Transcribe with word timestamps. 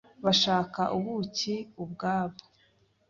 Bashaka 0.25 0.81
ubuki 0.97 1.55
ubwabo 1.83 2.39